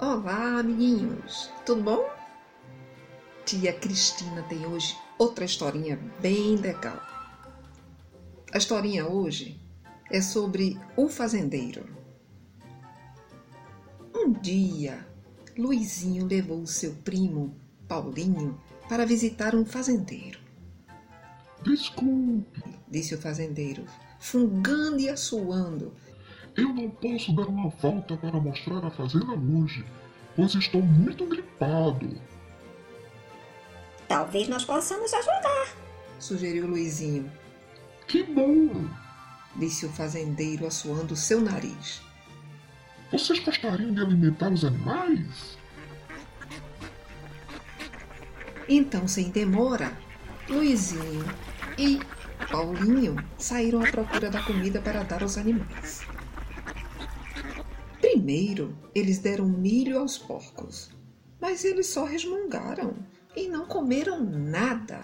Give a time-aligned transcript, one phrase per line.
[0.00, 1.50] Olá, amiguinhos!
[1.66, 2.08] Tudo bom?
[3.44, 7.02] Tia Cristina tem hoje outra historinha bem legal.
[8.52, 9.60] A historinha hoje
[10.08, 11.84] é sobre o fazendeiro.
[14.14, 15.04] Um dia,
[15.58, 17.56] Luizinho levou seu primo,
[17.88, 18.56] Paulinho,
[18.88, 20.38] para visitar um fazendeiro.
[21.64, 23.84] Desculpe, disse o fazendeiro,
[24.20, 25.92] fungando e assoando.
[26.58, 29.84] Eu não posso dar uma volta para mostrar a fazenda hoje,
[30.34, 32.20] pois estou muito gripado.
[34.08, 35.76] Talvez nós possamos ajudar,
[36.18, 37.30] sugeriu Luizinho.
[38.08, 38.88] Que bom,
[39.54, 42.02] disse o fazendeiro, assoando seu nariz.
[43.12, 45.56] Vocês gostariam de alimentar os animais?
[48.68, 49.96] Então, sem demora,
[50.48, 51.24] Luizinho
[51.78, 52.00] e
[52.50, 56.17] Paulinho saíram à procura da comida para dar aos animais.
[58.28, 60.90] Primeiro, eles deram milho aos porcos,
[61.40, 62.94] mas eles só resmungaram
[63.34, 65.00] e não comeram nada.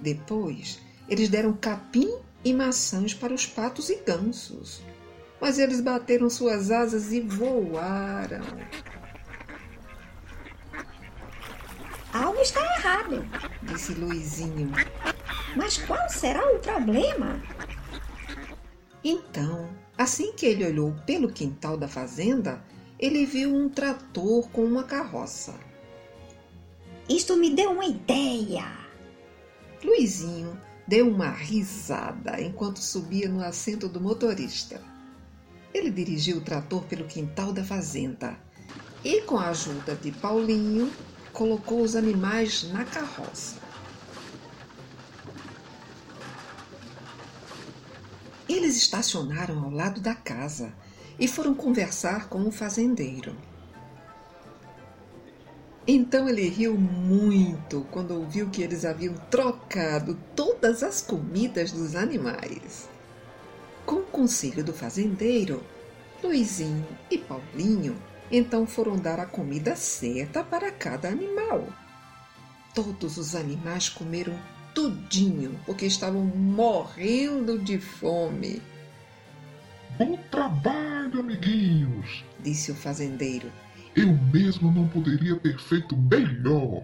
[0.00, 2.08] Depois, eles deram capim
[2.44, 4.80] e maçãs para os patos e gansos,
[5.40, 8.46] mas eles bateram suas asas e voaram.
[12.12, 13.26] Algo está errado,
[13.60, 14.70] disse Luizinho.
[15.56, 17.42] Mas qual será o problema?
[19.04, 22.62] Então, assim que ele olhou pelo quintal da fazenda,
[22.98, 25.54] ele viu um trator com uma carroça.
[27.08, 28.64] Isto me deu uma ideia.
[29.84, 34.80] Luizinho deu uma risada enquanto subia no assento do motorista.
[35.74, 38.38] Ele dirigiu o trator pelo quintal da fazenda
[39.04, 40.92] e, com a ajuda de Paulinho,
[41.32, 43.56] colocou os animais na carroça.
[48.62, 50.72] Eles estacionaram ao lado da casa
[51.18, 53.36] e foram conversar com o fazendeiro.
[55.84, 62.88] Então ele riu muito quando ouviu que eles haviam trocado todas as comidas dos animais.
[63.84, 65.60] Com o conselho do fazendeiro,
[66.22, 68.00] Luizinho e Paulinho
[68.30, 71.66] então foram dar a comida certa para cada animal.
[72.72, 74.38] Todos os animais comeram
[74.74, 78.62] tudinho porque estavam morrendo de fome.
[79.98, 83.50] Bom trabalho, amiguinhos, disse o fazendeiro.
[83.94, 86.82] Eu mesmo não poderia ter feito melhor.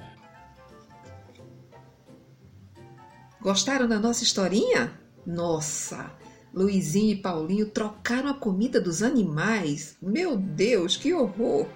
[3.41, 4.93] Gostaram da nossa historinha?
[5.26, 6.10] Nossa!
[6.53, 9.97] Luizinho e Paulinho trocaram a comida dos animais.
[10.03, 11.66] Meu Deus, que horror!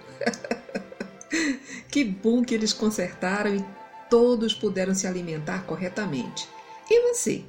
[1.89, 3.65] que bom que eles consertaram e
[4.13, 6.47] todos puderam se alimentar corretamente.
[6.87, 7.43] E você?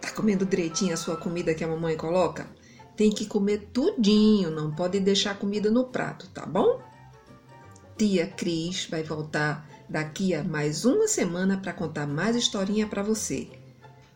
[0.00, 2.48] Tá comendo direitinho a sua comida que a mamãe coloca?
[2.96, 6.82] Tem que comer tudinho, não pode deixar comida no prato, tá bom?
[7.96, 13.48] Tia Cris vai voltar daqui a mais uma semana para contar mais historinha para você.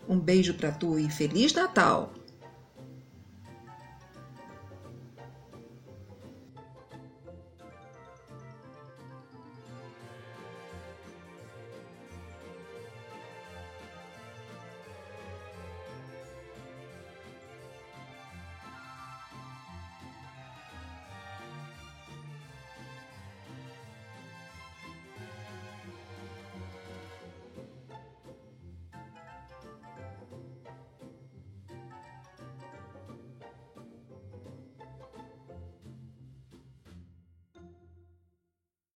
[0.08, 2.12] Um beijo para tu e feliz Natal!